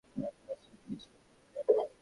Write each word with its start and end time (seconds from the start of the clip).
ড্রাক 0.15 0.35
message 0.45 0.77
দিয়েছে। 0.83 1.09